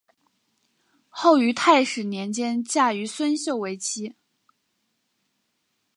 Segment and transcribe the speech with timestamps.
[1.09, 4.15] 后于泰始年间嫁于孙秀为妻。